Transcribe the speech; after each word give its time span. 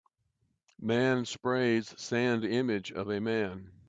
man 0.81 1.25
sprays 1.25 1.93
sand 1.95 2.43
image 2.43 2.91
of 2.91 3.07
a 3.07 3.21
man 3.21 3.69